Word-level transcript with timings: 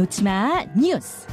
놓치마 0.00 0.64
뉴스. 0.78 1.26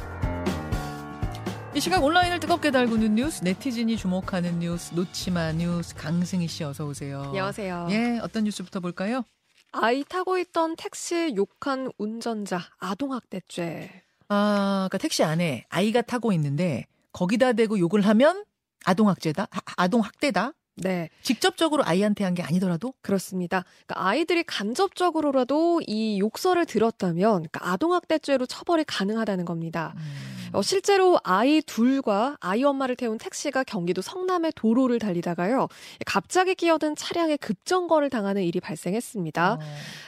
이 1.74 1.80
시각 1.80 2.04
온라인을 2.04 2.38
뜨겁게 2.38 2.70
달구는 2.70 3.14
뉴스, 3.14 3.42
네티즌이 3.42 3.96
주목하는 3.96 4.58
뉴스, 4.58 4.92
놓치마 4.92 5.52
뉴스, 5.52 5.94
강승희 5.94 6.46
씨 6.48 6.64
어서 6.64 6.84
오세요. 6.84 7.22
안녕하세요. 7.28 7.88
예, 7.92 8.18
어떤 8.22 8.44
뉴스부터 8.44 8.80
볼까요? 8.80 9.24
아이 9.72 10.04
타고 10.04 10.36
있던 10.36 10.76
택시 10.76 11.34
욕한 11.34 11.90
운전자 11.96 12.60
아동학대죄. 12.78 13.90
아, 14.28 14.86
그러니까 14.90 14.98
택시 14.98 15.24
안에 15.24 15.64
아이가 15.70 16.02
타고 16.02 16.30
있는데 16.32 16.84
거기다 17.12 17.54
대고 17.54 17.78
욕을 17.78 18.02
하면 18.02 18.44
아동학죄다, 18.84 19.48
아, 19.50 19.60
아동학대다. 19.78 20.52
네, 20.80 21.08
직접적으로 21.22 21.84
아이한테 21.84 22.24
한 22.24 22.34
게 22.34 22.42
아니더라도 22.42 22.94
그렇습니다. 23.02 23.64
그러니까 23.86 24.06
아이들이 24.08 24.44
간접적으로라도 24.44 25.80
이 25.86 26.18
욕설을 26.20 26.66
들었다면 26.66 27.32
그러니까 27.48 27.72
아동학대죄로 27.72 28.46
처벌이 28.46 28.84
가능하다는 28.84 29.44
겁니다. 29.44 29.94
음, 29.96 30.00
어, 30.00 30.27
실제로 30.62 31.18
아이 31.24 31.60
둘과 31.62 32.36
아이 32.40 32.64
엄마를 32.64 32.96
태운 32.96 33.18
택시가 33.18 33.64
경기도 33.64 34.02
성남의 34.02 34.52
도로를 34.54 34.98
달리다가요. 34.98 35.68
갑자기 36.06 36.54
끼어든 36.54 36.96
차량에 36.96 37.36
급정거를 37.36 38.10
당하는 38.10 38.42
일이 38.42 38.60
발생했습니다. 38.60 39.52
어, 39.54 39.58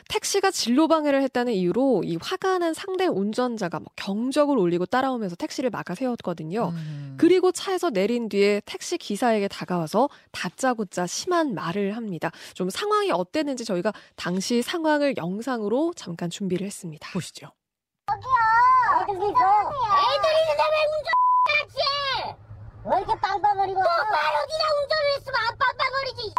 택시가 0.09 0.51
진로 0.51 0.89
방해를 0.89 1.23
했다는 1.23 1.53
이유로 1.53 2.03
이 2.05 2.17
화가 2.21 2.59
난 2.59 2.75
상대 2.75 3.07
운전자가 3.07 3.81
뭐 3.81 3.89
경적을 3.97 4.59
올리고 4.59 4.87
따라오면서 4.87 5.37
택시를 5.37 5.71
막아 5.71 5.95
세웠거든요. 5.95 6.73
음. 6.75 7.15
그리고 7.19 7.53
차에서 7.53 7.91
내린 7.91 8.29
뒤에 8.29 8.63
택시 8.65 8.99
기사에게 8.99 9.49
다가와서 9.49 10.09
다짜고짜 10.33 11.07
심한 11.07 11.55
말을 11.55 11.97
합니다. 11.97 12.31
좀 12.55 12.71
상황이 12.71 13.11
어땠는지 13.11 13.65
저희가 13.65 13.93
당시 14.17 14.63
상황을 14.63 15.17
영상으로 15.17 15.93
잠깐 15.97 16.31
준비를 16.31 16.67
했습니다. 16.67 17.11
보시죠. 17.13 17.53
애들이 19.19 20.37
있는데 20.41 20.63
왜 20.71 20.77
운전하지? 20.95 21.77
왜 22.85 22.97
이렇게 22.99 23.21
빵빵거리고? 23.21 23.81
똑바로 23.81 24.37
니나 24.47 24.65
운전을 24.83 25.05
했으면 25.17 25.37
안 25.49 25.59
빵빵거리지. 25.59 26.35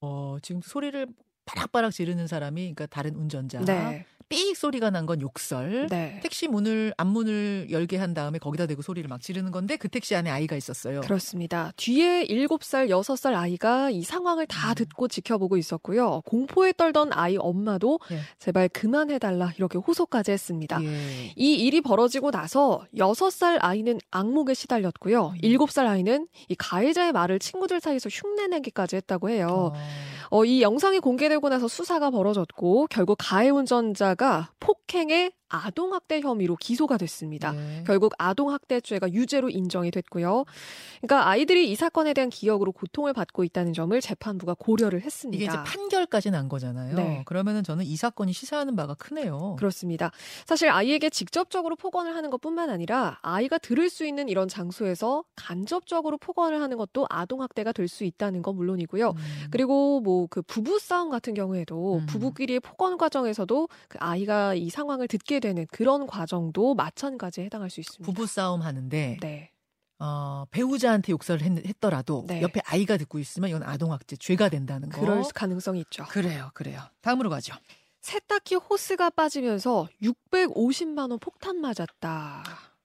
어, 0.00 0.36
지금 0.42 0.60
소리를 0.62 1.06
바락바락 1.46 1.92
지르는 1.92 2.26
사람이 2.26 2.74
그러니까 2.74 2.86
다른 2.86 3.16
운전자. 3.16 3.60
네. 3.60 4.06
삑 4.32 4.56
소리가 4.56 4.90
난 4.90 5.02
건 5.06 5.20
욕설. 5.20 5.88
네. 5.90 6.20
택시 6.22 6.46
문을 6.48 6.94
앞문을 6.96 7.68
열게 7.70 7.96
한 7.96 8.14
다음에 8.14 8.38
거기다 8.38 8.66
대고 8.66 8.82
소리를 8.82 9.08
막 9.08 9.20
지르는 9.20 9.50
건데 9.50 9.76
그 9.76 9.88
택시 9.88 10.14
안에 10.14 10.30
아이가 10.30 10.54
있었어요. 10.56 11.00
그렇습니다. 11.00 11.72
뒤에 11.76 12.24
7살, 12.26 12.88
6살 12.88 13.34
아이가 13.34 13.90
이 13.90 14.02
상황을 14.02 14.46
다 14.46 14.70
음. 14.70 14.74
듣고 14.76 15.08
지켜보고 15.08 15.56
있었고요. 15.56 16.22
공포에 16.24 16.72
떨던 16.72 17.12
아이 17.12 17.36
엄마도 17.36 17.98
예. 18.12 18.20
제발 18.38 18.68
그만해 18.68 19.18
달라 19.18 19.52
이렇게 19.56 19.78
호소까지 19.78 20.30
했습니다. 20.30 20.82
예. 20.82 21.32
이 21.36 21.54
일이 21.54 21.80
벌어지고 21.80 22.30
나서 22.30 22.84
6살 22.96 23.58
아이는 23.60 23.98
악몽에 24.12 24.54
시달렸고요. 24.54 25.34
음. 25.34 25.38
7살 25.42 25.86
아이는 25.86 26.28
이 26.48 26.54
가해자의 26.54 27.10
말을 27.12 27.38
친구들 27.40 27.80
사이에서 27.80 28.08
흉내내기까지 28.08 28.96
했다고 28.96 29.30
해요. 29.30 29.72
어. 29.74 29.78
어, 30.30 30.44
이 30.46 30.62
영상이 30.62 31.00
공개되고 31.00 31.46
나서 31.50 31.68
수사가 31.68 32.10
벌어졌고 32.10 32.86
결국 32.88 33.18
가해 33.20 33.50
운전자가 33.50 34.21
폭행의 34.60 35.32
아동학대 35.52 36.20
혐의로 36.20 36.56
기소가 36.56 36.96
됐습니다. 36.98 37.52
네. 37.52 37.84
결국 37.86 38.14
아동학대죄가 38.18 39.12
유죄로 39.12 39.50
인정이 39.50 39.90
됐고요. 39.92 40.44
그러니까 41.00 41.28
아이들이 41.28 41.70
이 41.70 41.76
사건에 41.76 42.12
대한 42.14 42.28
기억으로 42.30 42.72
고통을 42.72 43.12
받고 43.12 43.44
있다는 43.44 43.72
점을 43.72 43.98
재판부가 44.00 44.54
고려를 44.58 45.02
했습니다. 45.02 45.42
이게 45.42 45.44
이제 45.52 45.56
판결까지 45.64 46.30
난 46.30 46.48
거잖아요. 46.48 46.96
네. 46.96 47.22
그러면은 47.26 47.62
저는 47.62 47.84
이 47.84 47.96
사건이 47.96 48.32
시사하는 48.32 48.74
바가 48.74 48.94
크네요. 48.94 49.56
그렇습니다. 49.58 50.10
사실 50.46 50.68
아이에게 50.70 51.08
직접적으로 51.10 51.76
폭언을 51.76 52.16
하는 52.16 52.30
것뿐만 52.30 52.68
아니라 52.70 53.18
아이가 53.22 53.58
들을 53.58 53.88
수 53.90 54.04
있는 54.06 54.28
이런 54.28 54.48
장소에서 54.48 55.24
간접적으로 55.36 56.18
폭언을 56.18 56.60
하는 56.60 56.76
것도 56.76 57.06
아동학대가 57.08 57.70
될 57.72 57.92
수 57.92 58.04
있다는 58.04 58.40
건 58.42 58.56
물론이고요. 58.56 59.10
음. 59.10 59.16
그리고 59.50 60.00
뭐 60.00 60.22
그 60.30 60.40
부부 60.40 60.78
싸움 60.78 61.10
같은 61.10 61.34
경우에도 61.34 61.96
음. 61.96 62.06
부부끼리의 62.06 62.60
폭언 62.60 62.96
과정에서도 62.96 63.68
그 63.88 63.98
아이가 64.00 64.54
이 64.54 64.70
상황을 64.70 65.08
듣게 65.08 65.40
되는 65.42 65.66
그런 65.70 66.06
과정도 66.06 66.74
마찬가지에 66.74 67.44
해당할 67.44 67.68
수 67.68 67.80
있습니다. 67.80 68.10
부부 68.10 68.26
싸움 68.26 68.62
하는데 68.62 69.18
네. 69.20 69.50
어, 69.98 70.46
배우자한테 70.50 71.12
욕설을 71.12 71.42
했, 71.42 71.80
더라도 71.80 72.24
네. 72.26 72.40
옆에 72.40 72.60
아이가 72.64 72.96
듣고 72.96 73.18
있으면 73.18 73.50
이건 73.50 73.62
아동학대 73.62 74.16
죄가 74.16 74.48
된다는 74.48 74.88
거. 74.88 75.00
그럴 75.00 75.22
가능성이 75.34 75.80
있죠. 75.80 76.04
그래요, 76.08 76.50
그래요. 76.54 76.80
다음으로 77.02 77.28
가죠. 77.28 77.54
세탁기 78.00 78.56
호스가 78.56 79.10
빠지면서 79.10 79.88
650만 80.02 81.10
원 81.10 81.18
폭탄 81.20 81.60
맞았다. 81.60 82.42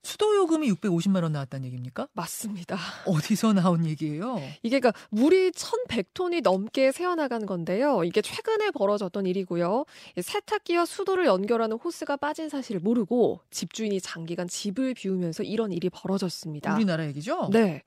수도 0.08 0.34
요금이 0.36 0.72
650만 0.72 1.22
원 1.22 1.32
나왔다는 1.32 1.66
얘기입니까? 1.66 2.08
맞습니다. 2.14 2.78
어디서 3.04 3.52
나온 3.52 3.84
얘기예요? 3.84 4.40
이게 4.62 4.80
그러니까 4.80 4.98
물이 5.10 5.50
1,100톤이 5.50 6.42
넘게 6.42 6.92
새어나간 6.92 7.44
건데요. 7.44 8.04
이게 8.04 8.22
최근에 8.22 8.70
벌어졌던 8.70 9.26
일이고요. 9.26 9.84
이 10.16 10.22
세탁기와 10.22 10.86
수도를 10.86 11.26
연결하는 11.26 11.76
호스가 11.76 12.16
빠진 12.16 12.48
사실을 12.48 12.80
모르고 12.80 13.40
집주인이 13.50 14.00
장기간 14.00 14.48
집을 14.48 14.94
비우면서 14.94 15.42
이런 15.42 15.72
일이 15.72 15.90
벌어졌습니다. 15.90 16.74
우리나라 16.74 17.06
얘기죠? 17.08 17.50
네. 17.52 17.82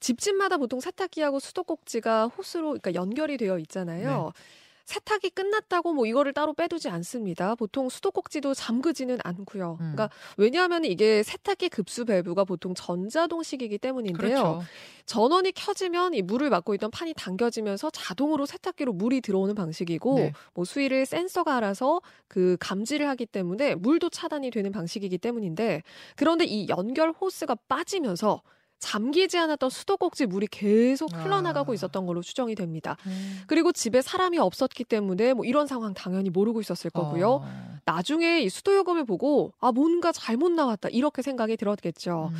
집집마다 0.00 0.56
보통 0.56 0.80
세탁기하고 0.80 1.38
수도 1.38 1.62
꼭지가 1.62 2.26
호스로 2.36 2.70
그러니까 2.70 2.94
연결이 2.94 3.36
되어 3.36 3.60
있잖아요. 3.60 4.32
네. 4.34 4.42
세탁이 4.90 5.30
끝났다고 5.30 5.92
뭐 5.92 6.04
이거를 6.04 6.32
따로 6.32 6.52
빼두지 6.52 6.88
않습니다. 6.88 7.54
보통 7.54 7.88
수도꼭지도 7.88 8.54
잠그지는 8.54 9.18
않고요. 9.22 9.78
음. 9.80 9.92
그러니까 9.94 10.10
왜냐하면 10.36 10.84
이게 10.84 11.22
세탁기 11.22 11.68
급수 11.68 12.04
밸브가 12.04 12.42
보통 12.42 12.74
전자동식이기 12.74 13.78
때문인데요. 13.78 14.28
그렇죠. 14.28 14.62
전원이 15.06 15.52
켜지면 15.52 16.14
이 16.14 16.22
물을 16.22 16.50
막고 16.50 16.74
있던 16.74 16.90
판이 16.90 17.14
당겨지면서 17.14 17.90
자동으로 17.90 18.46
세탁기로 18.46 18.92
물이 18.92 19.20
들어오는 19.20 19.54
방식이고 19.54 20.14
네. 20.16 20.32
뭐 20.54 20.64
수위를 20.64 21.06
센서가 21.06 21.56
알아서 21.56 22.00
그 22.26 22.56
감지를 22.58 23.08
하기 23.10 23.26
때문에 23.26 23.76
물도 23.76 24.10
차단이 24.10 24.50
되는 24.50 24.72
방식이기 24.72 25.18
때문인데 25.18 25.84
그런데 26.16 26.44
이 26.44 26.68
연결 26.68 27.12
호스가 27.12 27.54
빠지면서 27.68 28.42
잠기지 28.80 29.38
않았던 29.38 29.70
수도꼭지 29.70 30.26
물이 30.26 30.48
계속 30.50 31.12
흘러나가고 31.14 31.72
아. 31.72 31.74
있었던 31.74 32.06
걸로 32.06 32.22
추정이 32.22 32.54
됩니다. 32.54 32.96
음. 33.06 33.42
그리고 33.46 33.72
집에 33.72 34.02
사람이 34.02 34.38
없었기 34.38 34.84
때문에 34.84 35.34
뭐 35.34 35.44
이런 35.44 35.66
상황 35.66 35.94
당연히 35.94 36.30
모르고 36.30 36.60
있었을 36.60 36.90
거고요. 36.90 37.28
어. 37.44 37.78
나중에 37.84 38.40
이 38.40 38.48
수도 38.48 38.74
요금을 38.74 39.04
보고 39.04 39.52
아 39.60 39.70
뭔가 39.72 40.12
잘못 40.12 40.50
나왔다 40.52 40.88
이렇게 40.90 41.22
생각이 41.22 41.56
들었겠죠. 41.56 42.30
음. 42.32 42.36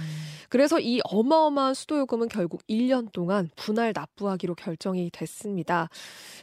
그래서 0.48 0.80
이 0.80 1.00
어마어마한 1.04 1.74
수도 1.74 1.98
요금은 1.98 2.28
결국 2.28 2.62
1년 2.68 3.12
동안 3.12 3.48
분할 3.56 3.92
납부하기로 3.94 4.56
결정이 4.56 5.10
됐습니다. 5.12 5.88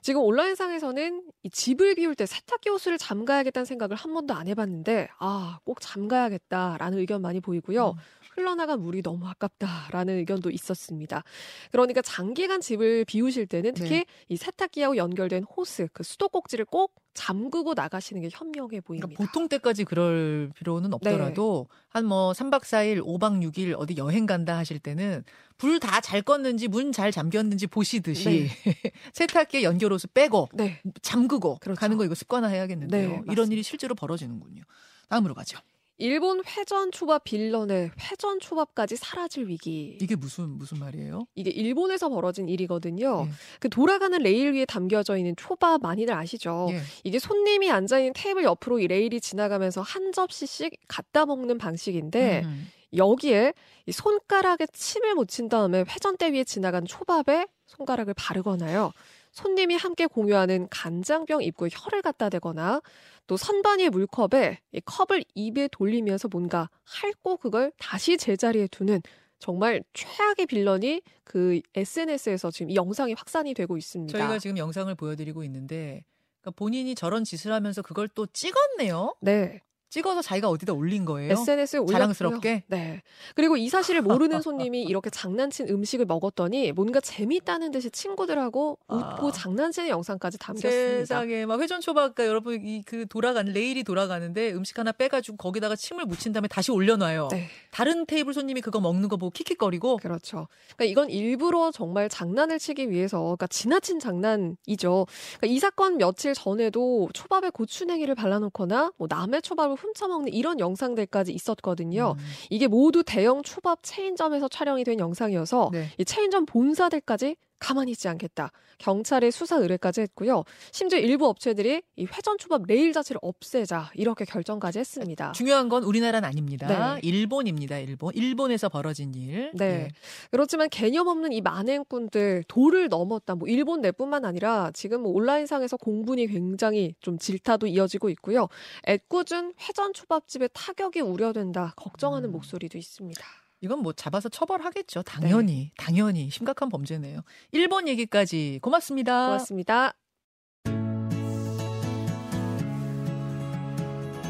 지금 0.02 0.22
온라인상에서는 0.22 1.24
이 1.44 1.50
집을 1.50 1.96
비울 1.96 2.16
때 2.16 2.26
세탁기 2.26 2.70
호스를 2.70 2.98
잠가야겠다는 2.98 3.66
생각을 3.66 3.96
한 3.98 4.14
번도 4.14 4.34
안 4.34 4.48
해봤는데 4.48 5.10
아 5.20 5.60
꼭 5.66 5.82
잠가야겠다라는 5.82 7.00
의견 7.00 7.22
많이 7.22 7.40
보이고요. 7.42 7.90
음. 7.90 7.96
흘러나간 8.36 8.80
물이 8.82 9.02
너무 9.02 9.28
아깝다 9.28 9.87
라는 9.92 10.18
의견도 10.18 10.50
있었습니다. 10.52 11.24
그러니까 11.72 12.02
장기간 12.02 12.62
집을 12.62 13.06
비우실 13.06 13.48
때는 13.48 13.74
특히 13.74 13.90
네. 13.90 14.06
이 14.30 14.38
세탁기하고 14.38 14.98
연결된 14.98 15.44
호스, 15.44 15.88
그 15.94 16.04
수도꼭지를 16.04 16.66
꼭 16.66 16.94
잠그고 17.14 17.74
나가시는 17.74 18.22
게 18.22 18.30
현명해 18.32 18.82
보입니다. 18.82 19.08
그러니까 19.08 19.26
보통 19.26 19.50
때까지 19.50 19.86
그럴 19.86 20.52
필요는 20.56 20.94
없더라도 20.94 21.68
한뭐 21.90 22.34
3박 22.34 22.62
4일, 22.62 23.02
5박 23.04 23.42
6일 23.52 23.74
어디 23.78 23.98
여행 23.98 24.28
간다 24.28 24.56
하실 24.58 24.78
때는 24.80 25.24
불 25.58 25.80
다 25.80 26.00
잘 26.02 26.22
껐는지 26.22 26.68
문 26.68 26.92
잘 26.92 27.12
잠겼는지 27.12 27.66
보시듯이 27.68 28.48
세탁기에 29.14 29.64
연결 29.64 29.92
호스 29.94 30.08
빼고 30.08 30.50
네. 30.54 30.80
잠그고 31.02 31.58
그렇죠. 31.60 31.80
가는 31.80 31.98
거 31.98 32.06
이거 32.06 32.14
습관화해야겠는데요. 32.14 33.10
네, 33.10 33.22
이런. 33.32 33.52
일이 33.52 33.64
실제로 33.64 33.96
벌어지는군요. 33.96 34.62
다음으로 35.10 35.34
가죠. 35.34 35.58
일본 35.98 36.44
회전 36.46 36.92
초밥 36.92 37.24
빌런의 37.24 37.92
회전 38.00 38.40
초밥까지 38.40 38.96
사라질 38.96 39.48
위기. 39.48 39.98
이게 40.00 40.16
무슨 40.16 40.50
무슨 40.50 40.80
말이에요? 40.80 41.26
이게 41.36 41.50
일본에서 41.50 42.10
벌어진 42.10 42.48
일이거든요. 42.48 43.26
예. 43.28 43.32
그 43.60 43.70
돌아가는 43.70 44.18
레일 44.20 44.54
위에 44.54 44.66
담겨져 44.66 45.18
있는 45.18 45.36
초밥 45.36 45.82
많이들 45.82 46.14
아시죠? 46.14 46.68
예. 46.72 46.82
이게 47.04 47.18
손님이 47.18 47.72
앉아 47.72 48.00
있는 48.00 48.14
테이블 48.16 48.44
옆으로 48.44 48.80
이 48.80 48.88
레일이 48.88 49.20
지나가면서 49.20 49.82
한 49.82 50.12
접시씩 50.12 50.74
갖다 50.88 51.26
먹는 51.26 51.58
방식인데 51.58 52.44
음. 52.46 52.68
여기에 52.96 53.54
이 53.88 53.92
손가락에 53.92 54.68
침을 54.68 55.16
묻힌 55.16 55.50
다음에 55.50 55.80
회전대 55.80 56.32
위에 56.32 56.44
지나간 56.44 56.86
초밥에 56.86 57.48
손가락을 57.66 58.14
바르거나요. 58.14 58.94
손님이 59.38 59.76
함께 59.76 60.08
공유하는 60.08 60.68
간장병 60.72 61.44
입구에 61.44 61.70
혀를 61.72 62.02
갖다 62.02 62.28
대거나 62.28 62.82
또 63.28 63.38
선반위의 63.38 63.92
물컵에 63.92 64.62
이 64.72 64.82
컵을 64.84 65.24
입에 65.36 65.68
돌리면서 65.68 66.28
뭔가 66.28 66.72
핥고 66.86 67.38
그걸 67.38 67.72
다시 67.78 68.18
제자리에 68.18 68.66
두는 68.66 69.00
정말 69.38 69.84
최악의 69.94 70.48
빌런이 70.48 71.04
그 71.24 71.62
SNS에서 71.76 72.50
지금 72.50 72.72
이 72.72 72.76
영상이 72.76 73.14
확산이 73.14 73.54
되고 73.54 73.78
있습니다. 73.78 74.18
저희가 74.18 74.40
지금 74.40 74.58
영상을 74.58 74.94
보여드리고 74.96 75.44
있는데 75.44 76.04
그러니까 76.42 76.58
본인이 76.58 76.96
저런 76.96 77.24
짓을 77.24 77.54
하면서 77.54 77.84
그걸 77.84 78.08
또 78.08 78.26
찍었네요. 78.26 79.18
네. 79.22 79.62
찍어서 79.90 80.22
자기가 80.22 80.50
어디다 80.50 80.74
올린 80.74 81.06
거예요? 81.06 81.34
SNS에 81.34 81.80
올렸고요. 81.80 81.94
자랑스럽게? 81.94 82.64
네. 82.68 83.02
그리고 83.36 83.58
이 83.58 83.70
사실을 83.70 84.02
모르는 84.02 84.42
손님이 84.42 84.84
이렇게 84.84 85.10
장난친 85.10 85.70
음식을 85.70 86.06
먹었더니 86.06 86.72
뭔가 86.72 87.00
재밌다는 87.00 87.72
듯이 87.72 87.92
친구들하고 87.92 88.80
웃고 88.88 89.28
아. 89.28 89.32
장난치는 89.32 89.90
영상까지 89.90 90.38
담겼습니다. 90.40 90.98
세상에 91.00 91.46
막 91.46 91.62
회전 91.62 91.82
초밥가 91.82 92.26
여러분 92.26 92.66
이 92.66 92.84
그 92.88 93.06
돌아가는 93.08 93.52
레일이 93.52 93.84
돌아가는데 93.84 94.54
음식 94.54 94.80
하나 94.80 94.92
빼가지고 94.92 95.38
거기다가 95.38 95.76
침을 95.76 96.06
묻힌 96.06 96.32
다음에 96.32 96.48
다시 96.48 96.72
올려놔요. 96.72 97.28
네. 97.32 97.48
다른 97.72 98.06
테이블 98.06 98.34
손님이 98.34 98.62
그거 98.62 98.80
먹는 98.80 99.10
거 99.10 99.18
보고 99.18 99.30
킥킥거리고 99.32 99.98
그렇죠. 99.98 100.48
그러니까 100.76 100.86
이건 100.86 101.10
일부러 101.10 101.72
정말 101.72 102.08
장난을 102.10 102.60
치기 102.60 102.90
위해서, 102.90 103.20
그러니까 103.22 103.48
지나친 103.48 104.00
장난이죠. 104.00 105.06
그러니까 105.38 105.48
이 105.48 105.60
사건 105.60 105.98
며칠 105.98 106.34
전에도 106.34 107.10
초밥에 107.14 107.50
고추냉이를 107.50 108.16
발라놓거나 108.16 108.94
뭐 108.98 109.08
남의 109.10 109.42
초밥을 109.42 109.76
훔쳐먹는 109.78 110.34
이런 110.34 110.60
영상들까지 110.60 111.32
있었거든요. 111.34 112.16
음, 112.18 112.26
이게 112.50 112.68
모두 112.68 113.04
대형 113.04 113.44
초밥 113.44 113.80
체인점에서 113.84 114.48
촬영이 114.48 114.84
된 114.84 115.00
영상이어서 115.00 115.70
네. 115.72 115.88
이 115.98 116.06
체인점 116.06 116.46
본사들까지 116.46 117.36
가만히 117.60 117.92
있지 117.92 118.08
않겠다. 118.08 118.52
경찰에 118.78 119.32
수사 119.32 119.58
의뢰까지 119.58 120.02
했고요. 120.02 120.44
심지어 120.72 121.00
일부 121.00 121.28
업체들이 121.28 121.82
이 121.96 122.06
회전 122.06 122.38
초밥 122.38 122.64
레일 122.68 122.94
자체를 122.94 123.20
없애자 123.22 123.92
이렇게 123.96 124.26
결정까지 124.26 124.80
했습니다. 124.80 125.32
중요한 125.32 125.68
건 125.70 125.84
우리나라는 125.84 126.28
아닙니다. 126.28 126.68
네. 126.68 127.08
일본입니다. 127.08 127.80
일본. 127.80 128.14
일본에서 128.14 128.70
벌어진 128.70 129.14
일. 129.16 129.52
네. 129.56 129.66
예. 129.66 129.88
그렇지만 130.32 130.70
개념 130.70 131.08
없는 131.08 131.32
이 131.32 131.42
만행꾼들 131.42 132.44
도를 132.48 132.90
넘었다. 132.90 133.36
뭐 133.36 133.48
일본 133.48 133.82
내뿐만 133.82 134.26
아니라 134.26 134.72
지금 134.74 135.02
뭐 135.02 135.12
온라인상에서 135.14 135.78
공분이 135.78 136.28
굉장히 136.28 136.94
좀 137.02 137.18
질타도 137.18 137.68
이어지고 137.68 138.10
있고요. 138.10 138.48
애꿎은 138.88 139.54
회전 139.62 139.94
초밥집에 139.94 140.50
타격이 140.50 141.02
우려된다. 141.02 141.74
걱정하는 141.76 142.30
음. 142.30 142.32
목소리도 142.34 142.78
있습니다. 142.78 143.24
이건 143.62 143.80
뭐 143.80 143.94
잡아서 143.94 144.30
처벌하겠죠. 144.30 145.04
당연히. 145.04 145.72
당연히 145.78 146.30
심각한 146.30 146.70
범죄네요. 146.70 147.22
일본 147.52 147.88
얘기까지 147.88 148.60
고맙습니다. 148.62 149.26
고맙습니다. 149.28 149.94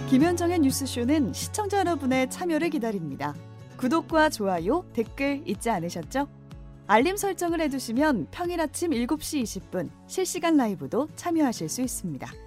김현정의 0.10 0.60
뉴스쇼는 0.60 1.34
시청자 1.34 1.80
여러분의 1.80 2.30
참여를 2.30 2.70
기다립니다. 2.70 3.36
구독과 3.76 4.30
좋아요, 4.30 4.86
댓글 4.94 5.44
잊지 5.46 5.70
않으셨죠? 5.70 6.30
알림 6.88 7.18
설정을 7.18 7.60
해두시면 7.60 8.28
평일 8.32 8.62
아침 8.62 8.92
7시 8.92 9.44
20분 9.44 9.90
실시간 10.08 10.56
라이브도 10.56 11.10
참여하실 11.18 11.68
수 11.68 11.82
있습니다. 11.82 12.47